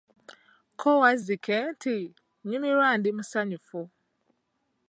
Ko 0.79 0.89
Wazzike 1.01 1.55
nti, 1.71 1.95
nyumirwa 2.47 2.87
ndi 2.97 3.09
musanyufu. 3.17 3.79